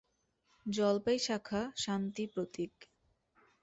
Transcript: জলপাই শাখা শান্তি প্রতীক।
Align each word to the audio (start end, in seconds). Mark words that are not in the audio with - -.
জলপাই 0.65 1.17
শাখা 1.19 1.61
শান্তি 1.75 2.23
প্রতীক। 2.27 2.73